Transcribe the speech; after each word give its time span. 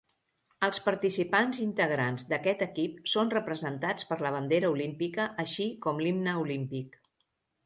Els 0.67 0.79
participants 0.85 1.59
integrants 1.65 2.25
d'aquest 2.31 2.63
equip 2.67 2.97
són 3.13 3.29
representats 3.35 4.09
per 4.13 4.19
la 4.27 4.33
bandera 4.39 4.73
olímpica 4.79 5.29
així 5.45 5.69
com 5.87 6.03
l'himne 6.07 6.35
olímpic. 6.47 6.99